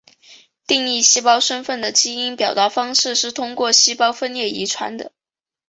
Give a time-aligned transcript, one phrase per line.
[0.65, 5.11] 定义细胞身份的基因表达模式是通过细胞分裂遗传的。